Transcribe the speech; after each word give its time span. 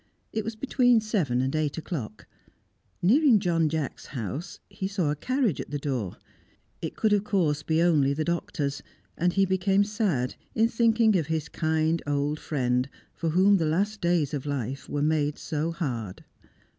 It 0.33 0.43
was 0.43 0.55
between 0.55 0.99
seven 0.99 1.41
and 1.41 1.55
eight 1.55 1.77
o'clock. 1.77 2.25
Nearing 3.03 3.37
John 3.37 3.69
Jacks 3.69 4.07
house, 4.07 4.59
he 4.67 4.87
saw 4.87 5.11
a 5.11 5.15
carriage 5.15 5.61
at 5.61 5.69
the 5.69 5.77
door; 5.77 6.17
it 6.81 6.95
could 6.95 7.13
of 7.13 7.23
course 7.23 7.61
be 7.61 7.83
only 7.83 8.11
the 8.11 8.23
doctor's, 8.23 8.81
and 9.15 9.33
he 9.33 9.45
became 9.45 9.83
sad 9.83 10.33
in 10.55 10.69
thinking 10.69 11.15
of 11.17 11.27
his 11.27 11.49
kind 11.49 12.01
old 12.07 12.39
friend, 12.39 12.89
for 13.13 13.29
whom 13.29 13.57
the 13.57 13.65
last 13.67 14.01
days 14.01 14.33
of 14.33 14.47
life 14.47 14.89
were 14.89 15.03
made 15.03 15.37
so 15.37 15.71
hard. 15.71 16.23